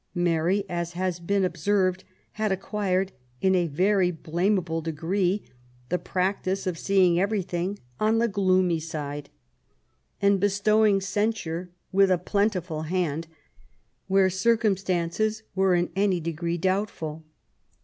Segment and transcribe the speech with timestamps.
[0.15, 5.43] Mary, as has already been observed, had acquired, in a very blameable degree,
[5.89, 9.29] the practice of seeing everything on the gloomy side,
[10.19, 11.15] and bestowing VISIT TO PAEI8.
[11.51, 13.27] 105 censnre with a plentiful hand,
[14.07, 17.23] where circnmstances were in any degree doubtful.